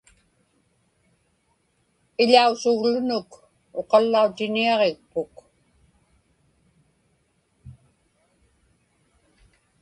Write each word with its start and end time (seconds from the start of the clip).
Iḷausuglunuk 2.21 3.29
uqallautiniaġikpuk. 3.79 5.35